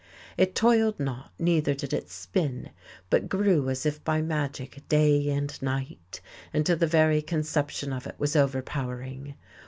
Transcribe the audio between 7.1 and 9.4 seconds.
conception of it was overpowering.